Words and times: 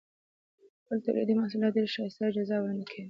خپل 0.81 0.97
تولیدي 1.05 1.33
محصولات 1.37 1.71
ډېر 1.77 1.87
ښایسته 1.95 2.21
او 2.25 2.33
جذاب 2.35 2.59
وړاندې 2.61 2.85
کوي. 2.89 2.99